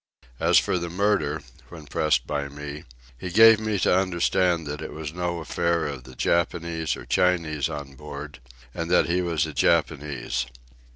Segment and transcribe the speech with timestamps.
[0.39, 2.85] As for the murder, when pressed by me,
[3.19, 7.69] he gave me to understand that it was no affair of the Japanese or Chinese
[7.69, 8.39] on board,
[8.73, 10.47] and that he was a Japanese.